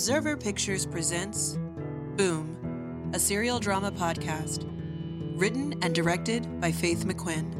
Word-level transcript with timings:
Observer 0.00 0.34
Pictures 0.34 0.86
presents 0.86 1.58
Boom, 2.16 3.10
a 3.12 3.18
serial 3.18 3.60
drama 3.60 3.92
podcast. 3.92 4.66
Written 5.38 5.74
and 5.82 5.94
directed 5.94 6.58
by 6.58 6.72
Faith 6.72 7.04
McQuinn. 7.04 7.52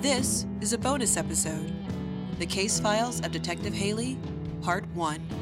This 0.00 0.46
is 0.62 0.72
a 0.72 0.78
bonus 0.78 1.18
episode 1.18 1.74
The 2.38 2.46
Case 2.46 2.80
Files 2.80 3.20
of 3.20 3.32
Detective 3.32 3.74
Haley, 3.74 4.16
Part 4.62 4.86
1. 4.94 5.39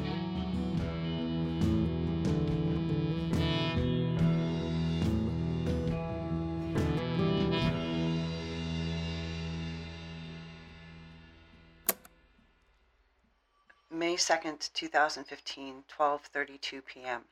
May 13.91 14.17
2nd, 14.17 14.71
2015, 14.73 15.83
12:32 15.97 16.85
p.m. 16.85 17.25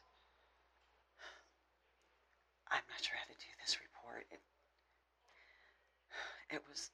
I'm 2.69 2.83
not 2.89 3.03
sure 3.03 3.17
how 3.17 3.25
to 3.25 3.33
do 3.37 3.47
this 3.59 3.77
report. 3.81 4.25
It, 4.31 4.39
it 6.55 6.63
was 6.69 6.91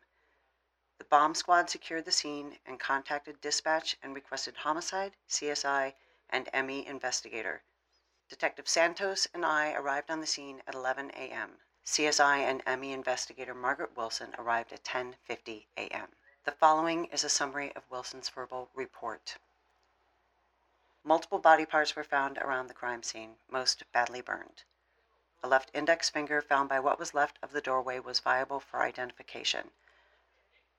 The 0.98 1.04
bomb 1.04 1.34
squad 1.34 1.68
secured 1.68 2.04
the 2.04 2.12
scene 2.12 2.60
and 2.64 2.78
contacted 2.78 3.40
dispatch 3.40 3.96
and 4.04 4.14
requested 4.14 4.58
homicide, 4.58 5.16
CSI, 5.28 5.94
and 6.30 6.48
ME 6.54 6.86
investigator. 6.86 7.64
Detective 8.28 8.68
Santos 8.68 9.26
and 9.34 9.44
I 9.44 9.72
arrived 9.72 10.12
on 10.12 10.20
the 10.20 10.28
scene 10.28 10.62
at 10.68 10.76
11 10.76 11.10
a.m. 11.10 11.58
CSI 11.84 12.38
and 12.38 12.80
ME 12.80 12.92
investigator 12.92 13.54
Margaret 13.54 13.96
Wilson 13.96 14.34
arrived 14.38 14.72
at 14.72 14.84
10:50 14.84 15.66
a.m. 15.76 16.14
The 16.44 16.52
following 16.52 17.06
is 17.06 17.24
a 17.24 17.28
summary 17.28 17.74
of 17.74 17.90
Wilson's 17.90 18.28
verbal 18.28 18.70
report. 18.72 19.36
Multiple 21.02 21.40
body 21.40 21.66
parts 21.66 21.96
were 21.96 22.04
found 22.04 22.38
around 22.38 22.68
the 22.68 22.74
crime 22.74 23.02
scene, 23.02 23.36
most 23.48 23.82
badly 23.90 24.20
burned. 24.20 24.62
A 25.42 25.48
left 25.48 25.72
index 25.74 26.08
finger 26.08 26.40
found 26.40 26.68
by 26.68 26.78
what 26.78 27.00
was 27.00 27.14
left 27.14 27.40
of 27.42 27.50
the 27.50 27.60
doorway 27.60 27.98
was 27.98 28.20
viable 28.20 28.60
for 28.60 28.82
identification. 28.82 29.72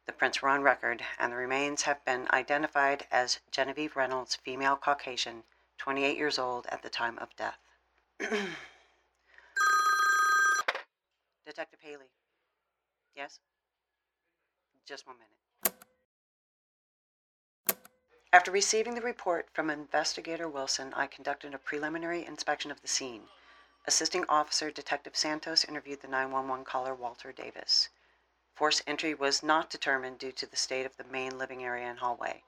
The 0.06 0.14
prints 0.14 0.42
were 0.42 0.48
on 0.48 0.64
record, 0.64 1.06
and 1.20 1.34
the 1.34 1.38
remains 1.38 1.82
have 1.82 2.06
been 2.06 2.30
identified 2.32 3.08
as 3.12 3.42
Genevieve 3.52 3.98
Reynolds, 3.98 4.38
female 4.38 4.78
Caucasian, 4.78 5.44
28 5.80 6.18
years 6.18 6.40
old 6.40 6.66
at 6.68 6.82
the 6.82 6.90
time 6.90 7.20
of 7.20 7.36
death. 7.36 7.60
Detective 11.46 11.80
Haley. 11.82 12.12
Yes? 13.16 13.40
Just 14.86 15.06
one 15.06 15.18
minute. 15.18 15.34
After 18.32 18.50
receiving 18.50 18.96
the 18.96 19.02
report 19.02 19.48
from 19.54 19.70
Investigator 19.70 20.48
Wilson, 20.50 20.94
I 20.96 21.06
conducted 21.06 21.54
a 21.54 21.60
preliminary 21.60 22.26
inspection 22.26 22.72
of 22.72 22.82
the 22.82 22.88
scene. 22.88 23.28
Assisting 23.86 24.26
Officer 24.28 24.72
Detective 24.72 25.16
Santos 25.16 25.66
interviewed 25.66 26.02
the 26.02 26.08
911 26.08 26.66
caller 26.66 26.96
Walter 26.96 27.32
Davis. 27.32 27.90
Force 28.56 28.82
entry 28.88 29.14
was 29.14 29.44
not 29.44 29.70
determined 29.70 30.20
due 30.20 30.32
to 30.32 30.46
the 30.46 30.56
state 30.56 30.86
of 30.86 30.98
the 30.98 31.04
main 31.04 31.38
living 31.38 31.64
area 31.64 31.86
and 31.86 32.00
hallway. 32.00 32.44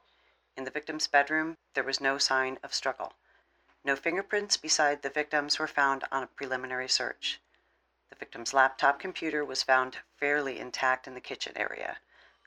In 0.56 0.64
the 0.64 0.72
victim's 0.72 1.08
bedroom, 1.08 1.58
there 1.74 1.84
was 1.84 2.00
no 2.00 2.18
sign 2.18 2.58
of 2.64 2.74
struggle. 2.74 3.14
No 3.84 3.96
fingerprints 3.96 4.58
beside 4.58 5.02
the 5.02 5.10
victims 5.10 5.60
were 5.60 5.68
found 5.68 6.06
on 6.12 6.24
a 6.24 6.28
preliminary 6.28 6.88
search. 6.88 7.42
The 8.10 8.16
victim's 8.16 8.54
laptop 8.54 9.00
computer 9.00 9.44
was 9.44 9.64
found 9.64 9.98
fairly 10.18 10.60
intact 10.60 11.08
in 11.08 11.16
the 11.16 11.22
kitchen 11.22 11.58
area. 11.58 11.98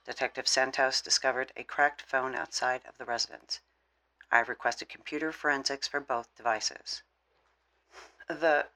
Detective 0.04 0.46
Santos 0.46 1.02
discovered 1.02 1.52
a 1.56 1.64
cracked 1.64 2.02
phone 2.02 2.36
outside 2.36 2.86
of 2.86 2.96
the 2.96 3.04
residence. 3.04 3.60
I 4.30 4.38
have 4.38 4.48
requested 4.48 4.88
computer 4.88 5.32
forensics 5.32 5.88
for 5.88 5.98
both 5.98 6.32
devices. 6.36 7.02
The 8.28 8.68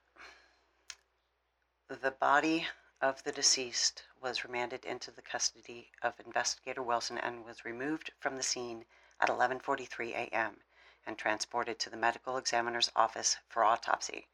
the 1.89 2.11
body 2.11 2.67
of 3.01 3.23
the 3.23 3.33
deceased 3.33 4.03
was 4.21 4.45
remanded 4.45 4.85
into 4.85 5.11
the 5.11 5.23
custody 5.23 5.93
of 6.03 6.19
investigator 6.19 6.83
Wilson 6.83 7.17
and 7.19 7.45
was 7.45 7.65
removed 7.65 8.11
from 8.19 8.37
the 8.37 8.43
scene 8.43 8.87
at 9.21 9.29
11:43 9.29 10.15
a.m. 10.15 10.63
and 11.07 11.17
transported 11.17 11.79
to 11.79 11.91
the 11.91 11.97
medical 11.97 12.37
examiner's 12.37 12.91
office 12.97 13.37
for 13.49 13.63
autopsy. 13.63 14.27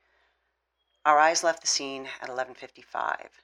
Our 1.08 1.18
eyes 1.18 1.42
left 1.42 1.62
the 1.62 1.66
scene 1.66 2.10
at 2.20 2.28
11:55. 2.28 3.42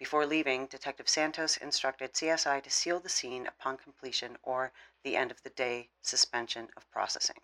Before 0.00 0.26
leaving, 0.26 0.66
Detective 0.66 1.08
Santos 1.08 1.56
instructed 1.56 2.12
CSI 2.12 2.60
to 2.60 2.70
seal 2.70 2.98
the 2.98 3.08
scene 3.08 3.46
upon 3.46 3.76
completion 3.76 4.36
or 4.42 4.72
the 5.04 5.16
end 5.16 5.30
of 5.30 5.44
the 5.44 5.50
day 5.50 5.90
suspension 6.00 6.70
of 6.76 6.90
processing. 6.90 7.40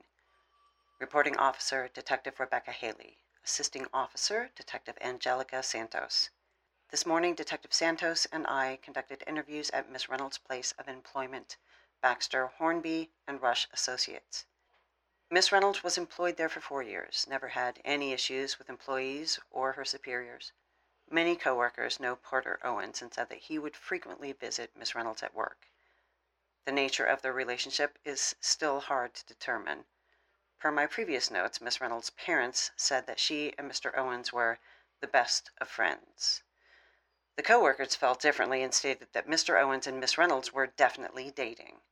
Reporting 0.98 1.36
Officer 1.36 1.88
Detective 1.94 2.40
Rebecca 2.40 2.72
Haley. 2.72 3.18
Assisting 3.44 3.86
Officer 3.94 4.50
Detective 4.56 4.98
Angelica 5.00 5.62
Santos. 5.62 6.30
This 6.90 7.06
morning, 7.06 7.36
Detective 7.36 7.72
Santos 7.72 8.26
and 8.32 8.44
I 8.48 8.80
conducted 8.82 9.22
interviews 9.28 9.70
at 9.70 9.88
Miss 9.88 10.08
Reynolds' 10.08 10.38
place 10.38 10.74
of 10.80 10.88
employment, 10.88 11.58
Baxter, 12.02 12.48
Hornby, 12.58 13.12
and 13.28 13.40
Rush 13.40 13.68
Associates. 13.72 14.46
Miss 15.32 15.52
Reynolds 15.52 15.84
was 15.84 15.96
employed 15.96 16.36
there 16.36 16.48
for 16.48 16.60
four 16.60 16.82
years, 16.82 17.24
never 17.28 17.46
had 17.46 17.80
any 17.84 18.12
issues 18.12 18.58
with 18.58 18.68
employees 18.68 19.38
or 19.52 19.74
her 19.74 19.84
superiors. 19.84 20.50
Many 21.08 21.36
coworkers 21.36 22.00
know 22.00 22.16
Porter 22.16 22.58
Owens 22.64 23.00
and 23.00 23.14
said 23.14 23.28
that 23.28 23.42
he 23.42 23.56
would 23.56 23.76
frequently 23.76 24.32
visit 24.32 24.74
Miss 24.74 24.96
Reynolds 24.96 25.22
at 25.22 25.32
work. 25.32 25.68
The 26.64 26.72
nature 26.72 27.04
of 27.04 27.22
their 27.22 27.32
relationship 27.32 27.96
is 28.04 28.34
still 28.40 28.80
hard 28.80 29.14
to 29.14 29.24
determine. 29.24 29.84
Per 30.58 30.72
my 30.72 30.88
previous 30.88 31.30
notes, 31.30 31.60
Miss 31.60 31.80
Reynolds' 31.80 32.10
parents 32.10 32.72
said 32.74 33.06
that 33.06 33.20
she 33.20 33.54
and 33.56 33.70
Mr. 33.70 33.96
Owens 33.96 34.32
were 34.32 34.58
the 35.00 35.06
best 35.06 35.52
of 35.58 35.68
friends. 35.68 36.42
The 37.36 37.44
coworkers 37.44 37.94
felt 37.94 38.20
differently 38.20 38.64
and 38.64 38.74
stated 38.74 39.12
that 39.12 39.28
Mr. 39.28 39.62
Owens 39.62 39.86
and 39.86 40.00
Miss 40.00 40.18
Reynolds 40.18 40.52
were 40.52 40.66
definitely 40.66 41.30
dating. 41.30 41.82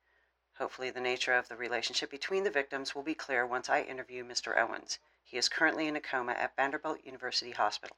Hopefully, 0.58 0.90
the 0.90 1.00
nature 1.00 1.34
of 1.34 1.48
the 1.48 1.56
relationship 1.56 2.10
between 2.10 2.42
the 2.42 2.50
victims 2.50 2.92
will 2.94 3.04
be 3.04 3.14
clear 3.14 3.46
once 3.46 3.68
I 3.68 3.82
interview 3.82 4.24
Mr. 4.24 4.58
Owens. 4.58 4.98
He 5.22 5.38
is 5.38 5.48
currently 5.48 5.86
in 5.86 5.94
a 5.94 6.00
coma 6.00 6.32
at 6.32 6.56
Vanderbilt 6.56 7.04
University 7.04 7.52
Hospital. 7.52 7.96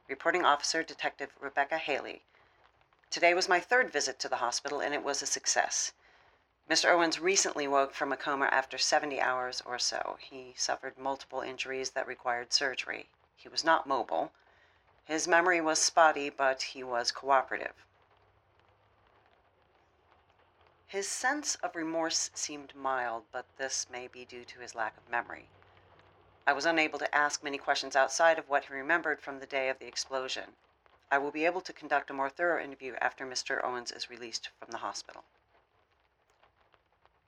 Reporting 0.07 0.45
Officer 0.45 0.85
Detective 0.85 1.31
Rebecca 1.41 1.79
Haley. 1.79 2.23
Today 3.11 3.35
was 3.35 3.49
my 3.49 3.59
third 3.59 3.91
visit 3.91 4.21
to 4.21 4.29
the 4.29 4.37
hospital 4.37 4.81
and 4.81 4.95
it 4.95 5.03
was 5.03 5.23
a 5.23 5.27
success. 5.27 5.93
Mr. 6.69 6.91
Owens 6.91 7.21
recently 7.21 7.69
woke 7.69 7.93
from 7.93 8.11
a 8.11 8.17
coma 8.17 8.47
after 8.47 8.79
70 8.79 9.21
hours 9.21 9.63
or 9.67 9.79
so. 9.79 10.17
He 10.19 10.55
suffered 10.57 10.97
multiple 10.97 11.43
injuries 11.43 11.91
that 11.91 12.07
required 12.07 12.55
surgery. 12.55 13.11
He 13.37 13.51
was 13.51 13.65
not 13.65 13.87
mobile. 13.87 14.33
His 15.05 15.29
memory 15.29 15.61
was 15.61 15.79
spotty, 15.79 16.31
but 16.31 16.63
he 16.63 16.83
was 16.83 17.13
cooperative. 17.13 17.85
His 20.87 21.07
sense 21.07 21.57
of 21.57 21.77
remorse 21.77 22.31
seemed 22.35 22.75
mild, 22.75 23.25
but 23.31 23.45
this 23.59 23.91
may 23.91 24.07
be 24.07 24.25
due 24.25 24.45
to 24.47 24.61
his 24.61 24.75
lack 24.75 24.97
of 24.97 25.11
memory. 25.11 25.49
I 26.47 26.55
was 26.55 26.65
unable 26.65 26.99
to 26.99 27.15
ask 27.15 27.43
many 27.43 27.59
questions 27.59 27.95
outside 27.95 28.39
of 28.39 28.49
what 28.49 28.67
he 28.67 28.73
remembered 28.73 29.21
from 29.21 29.39
the 29.39 29.47
day 29.47 29.69
of 29.69 29.79
the 29.79 29.87
explosion. 29.87 30.57
I 31.11 31.19
will 31.19 31.31
be 31.31 31.45
able 31.45 31.61
to 31.61 31.73
conduct 31.75 32.11
a 32.11 32.15
more 32.15 32.31
thorough 32.31 32.63
interview 32.63 32.95
after 33.01 33.27
Mr. 33.27 33.63
Owens 33.63 33.93
is 33.93 34.09
released 34.09 34.49
from 34.59 34.71
the 34.71 34.79
hospital. 34.79 35.25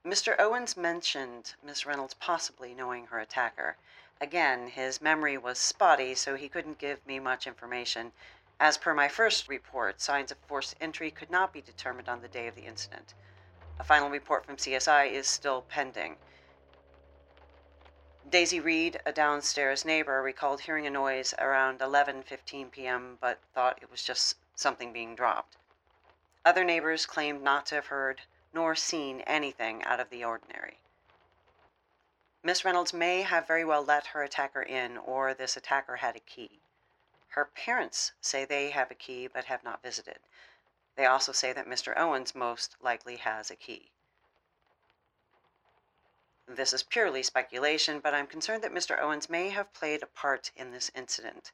Mr. 0.06 0.36
Owens 0.38 0.76
mentioned 0.76 1.54
Miss 1.64 1.84
Reynolds 1.84 2.14
possibly 2.14 2.72
knowing 2.72 3.06
her 3.06 3.18
attacker. 3.18 3.76
Again, 4.20 4.68
his 4.68 5.00
memory 5.00 5.36
was 5.36 5.58
spotty, 5.58 6.14
so 6.14 6.36
he 6.36 6.48
couldn't 6.48 6.78
give 6.78 7.04
me 7.04 7.18
much 7.18 7.44
information. 7.44 8.12
As 8.60 8.78
per 8.78 8.94
my 8.94 9.08
first 9.08 9.48
report, 9.48 10.00
signs 10.00 10.30
of 10.30 10.38
forced 10.46 10.76
entry 10.80 11.10
could 11.10 11.28
not 11.28 11.52
be 11.52 11.60
determined 11.60 12.08
on 12.08 12.22
the 12.22 12.28
day 12.28 12.46
of 12.46 12.54
the 12.54 12.66
incident. 12.66 13.14
A 13.80 13.84
final 13.84 14.08
report 14.08 14.46
from 14.46 14.58
CSI 14.58 15.10
is 15.10 15.26
still 15.26 15.62
pending. 15.62 16.18
Daisy 18.30 18.60
Reed, 18.60 19.00
a 19.04 19.10
downstairs 19.10 19.84
neighbor, 19.84 20.22
recalled 20.22 20.60
hearing 20.60 20.86
a 20.86 20.90
noise 20.90 21.34
around 21.36 21.80
11:15 21.80 22.70
p.m. 22.70 23.18
but 23.20 23.40
thought 23.52 23.82
it 23.82 23.90
was 23.90 24.04
just 24.04 24.36
something 24.54 24.92
being 24.92 25.16
dropped. 25.16 25.56
Other 26.44 26.62
neighbors 26.62 27.06
claimed 27.06 27.42
not 27.42 27.66
to 27.66 27.74
have 27.74 27.86
heard 27.86 28.22
nor 28.56 28.74
seen 28.74 29.20
anything 29.26 29.84
out 29.84 30.00
of 30.00 30.08
the 30.08 30.24
ordinary. 30.24 30.78
Miss 32.42 32.64
Reynolds 32.64 32.94
may 32.94 33.20
have 33.20 33.46
very 33.46 33.66
well 33.66 33.84
let 33.84 34.06
her 34.06 34.22
attacker 34.22 34.62
in, 34.62 34.96
or 34.96 35.34
this 35.34 35.58
attacker 35.58 35.96
had 35.96 36.16
a 36.16 36.20
key. 36.20 36.62
Her 37.28 37.44
parents 37.44 38.12
say 38.22 38.46
they 38.46 38.70
have 38.70 38.90
a 38.90 38.94
key 38.94 39.26
but 39.26 39.44
have 39.44 39.62
not 39.62 39.82
visited. 39.82 40.20
They 40.96 41.04
also 41.04 41.32
say 41.32 41.52
that 41.52 41.66
Mr. 41.66 41.92
Owens 41.98 42.34
most 42.34 42.76
likely 42.80 43.16
has 43.16 43.50
a 43.50 43.56
key. 43.56 43.90
This 46.48 46.72
is 46.72 46.82
purely 46.82 47.22
speculation, 47.22 48.00
but 48.00 48.14
I'm 48.14 48.26
concerned 48.26 48.62
that 48.62 48.72
Mr. 48.72 48.98
Owens 48.98 49.28
may 49.28 49.50
have 49.50 49.74
played 49.74 50.02
a 50.02 50.06
part 50.06 50.50
in 50.56 50.70
this 50.70 50.90
incident. 50.94 51.52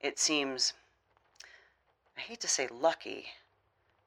It 0.00 0.18
seems, 0.18 0.72
I 2.16 2.22
hate 2.22 2.40
to 2.40 2.48
say 2.48 2.66
lucky, 2.66 3.34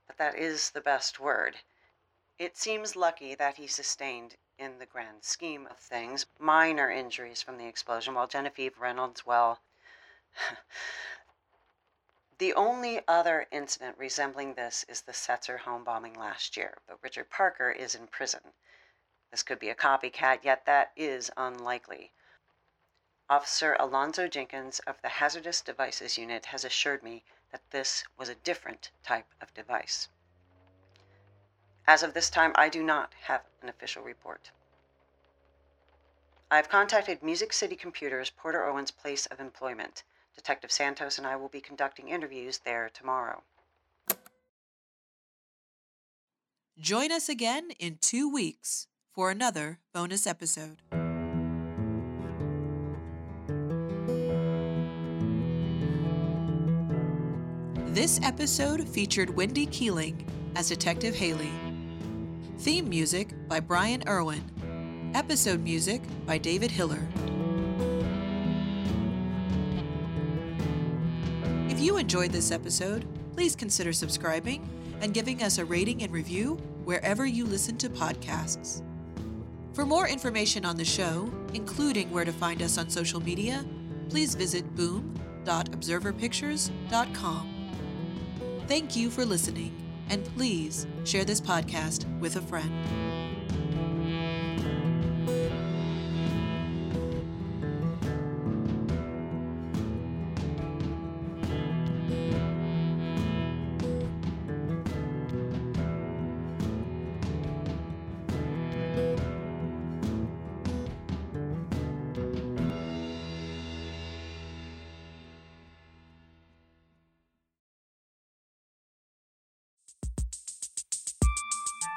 but 0.07 0.17
that 0.17 0.37
is 0.37 0.71
the 0.71 0.81
best 0.81 1.21
word. 1.21 1.59
It 2.39 2.57
seems 2.57 2.95
lucky 2.95 3.35
that 3.35 3.57
he 3.57 3.67
sustained, 3.67 4.37
in 4.57 4.79
the 4.79 4.85
grand 4.85 5.23
scheme 5.23 5.67
of 5.67 5.77
things, 5.77 6.25
minor 6.39 6.89
injuries 6.89 7.41
from 7.41 7.57
the 7.57 7.67
explosion, 7.67 8.13
while 8.13 8.27
Genevieve 8.27 8.79
Reynolds, 8.79 9.25
well, 9.25 9.61
The 12.39 12.53
only 12.55 13.07
other 13.07 13.47
incident 13.51 13.97
resembling 13.97 14.55
this 14.55 14.83
is 14.89 15.01
the 15.01 15.13
Setzer 15.13 15.59
home 15.59 15.83
bombing 15.83 16.15
last 16.15 16.57
year, 16.57 16.79
but 16.87 17.01
Richard 17.01 17.29
Parker 17.29 17.69
is 17.69 17.93
in 17.95 18.07
prison. 18.07 18.53
This 19.29 19.43
could 19.43 19.59
be 19.59 19.69
a 19.69 19.75
copycat, 19.75 20.43
yet 20.43 20.65
that 20.65 20.91
is 20.95 21.31
unlikely. 21.37 22.11
Officer 23.29 23.77
Alonzo 23.79 24.27
Jenkins 24.27 24.79
of 24.79 25.01
the 25.01 25.09
Hazardous 25.09 25.61
Devices 25.61 26.17
Unit 26.17 26.47
has 26.47 26.65
assured 26.65 27.03
me 27.03 27.23
that 27.51 27.69
this 27.69 28.03
was 28.17 28.27
a 28.27 28.35
different 28.35 28.91
type 29.03 29.33
of 29.39 29.53
device. 29.53 30.09
As 31.85 32.01
of 32.01 32.13
this 32.13 32.29
time, 32.29 32.53
I 32.55 32.69
do 32.69 32.81
not 32.81 33.13
have 33.23 33.41
an 33.61 33.67
official 33.69 34.03
report. 34.03 34.51
I 36.49 36.55
have 36.55 36.69
contacted 36.69 37.21
Music 37.21 37.51
City 37.51 37.75
Computers, 37.75 38.29
Porter 38.29 38.63
Owens' 38.65 38.91
place 38.91 39.25
of 39.25 39.39
employment. 39.39 40.03
Detective 40.35 40.71
Santos 40.71 41.17
and 41.17 41.27
I 41.27 41.35
will 41.35 41.49
be 41.49 41.61
conducting 41.61 42.09
interviews 42.09 42.59
there 42.63 42.89
tomorrow. 42.93 43.43
Join 46.79 47.11
us 47.11 47.29
again 47.29 47.69
in 47.79 47.97
two 48.01 48.31
weeks 48.31 48.87
for 49.11 49.29
another 49.29 49.79
bonus 49.93 50.25
episode. 50.25 50.77
This 57.93 58.19
episode 58.23 58.87
featured 58.89 59.35
Wendy 59.35 59.67
Keeling 59.67 60.25
as 60.55 60.69
Detective 60.69 61.15
Haley. 61.15 61.51
Theme 62.63 62.87
music 62.87 63.33
by 63.49 63.59
Brian 63.59 64.03
Irwin. 64.07 65.11
Episode 65.13 65.61
music 65.61 66.01
by 66.25 66.37
David 66.37 66.71
Hiller. 66.71 67.05
If 71.67 71.81
you 71.81 71.97
enjoyed 71.97 72.31
this 72.31 72.51
episode, 72.51 73.05
please 73.33 73.53
consider 73.53 73.91
subscribing 73.91 74.65
and 75.01 75.13
giving 75.13 75.43
us 75.43 75.57
a 75.57 75.65
rating 75.65 76.03
and 76.03 76.11
review 76.13 76.55
wherever 76.85 77.25
you 77.25 77.43
listen 77.43 77.75
to 77.79 77.89
podcasts. 77.89 78.81
For 79.73 79.85
more 79.85 80.07
information 80.07 80.63
on 80.63 80.77
the 80.77 80.85
show, 80.85 81.29
including 81.53 82.09
where 82.11 82.23
to 82.23 82.31
find 82.31 82.61
us 82.61 82.77
on 82.77 82.89
social 82.89 83.19
media, 83.19 83.65
please 84.07 84.35
visit 84.35 84.73
boom.observerpictures.com. 84.73 87.49
Thank 88.67 88.95
you 88.95 89.09
for 89.09 89.25
listening, 89.25 89.82
and 90.13 90.23
please 90.37 90.85
share 91.05 91.25
this 91.25 91.41
podcast 91.41 92.05
with 92.19 92.35
a 92.35 92.41
friend. 92.41 93.12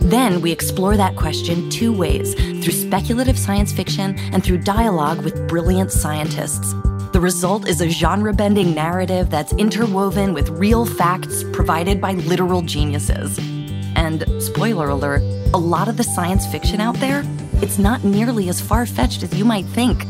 Then 0.00 0.40
we 0.40 0.50
explore 0.50 0.96
that 0.96 1.16
question 1.16 1.70
two 1.70 1.92
ways 1.92 2.34
through 2.34 2.72
speculative 2.72 3.38
science 3.38 3.72
fiction 3.72 4.18
and 4.32 4.42
through 4.42 4.58
dialogue 4.58 5.22
with 5.22 5.48
brilliant 5.48 5.92
scientists. 5.92 6.74
The 7.12 7.20
result 7.20 7.68
is 7.68 7.80
a 7.80 7.88
genre 7.88 8.32
bending 8.32 8.74
narrative 8.74 9.30
that's 9.30 9.52
interwoven 9.54 10.32
with 10.32 10.48
real 10.50 10.86
facts 10.86 11.44
provided 11.52 12.00
by 12.00 12.12
literal 12.12 12.62
geniuses. 12.62 13.38
And, 13.96 14.24
spoiler 14.42 14.88
alert, 14.88 15.22
a 15.52 15.58
lot 15.58 15.88
of 15.88 15.96
the 15.96 16.04
science 16.04 16.46
fiction 16.46 16.80
out 16.80 16.96
there, 16.96 17.22
it's 17.54 17.78
not 17.78 18.04
nearly 18.04 18.48
as 18.48 18.60
far 18.60 18.86
fetched 18.86 19.22
as 19.22 19.34
you 19.36 19.44
might 19.44 19.66
think. 19.66 20.04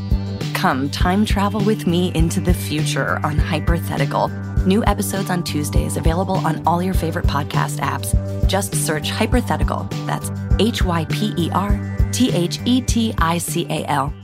Come 0.55 0.91
time 0.91 1.25
travel 1.25 1.65
with 1.65 1.87
me 1.87 2.13
into 2.15 2.41
the 2.41 2.55
future 2.55 3.19
on 3.25 3.39
Hyperthetical. 3.39 4.31
New 4.67 4.85
episodes 4.85 5.31
on 5.31 5.43
Tuesdays 5.43 5.97
available 5.97 6.37
on 6.37 6.63
all 6.67 6.83
your 6.83 6.93
favorite 6.93 7.27
podcast 7.27 7.79
apps. 7.79 8.15
Just 8.47 8.75
search 8.75 9.09
Hyperthetical. 9.09 9.89
That's 10.07 10.31
H 10.59 10.83
Y 10.83 11.07
P 11.07 11.33
E 11.39 11.51
R 11.53 11.81
T 12.13 12.31
H 12.33 12.61
E 12.67 12.83
T 12.83 13.15
I 13.19 13.39
C 13.39 13.67
A 13.71 13.87
L. 13.87 14.20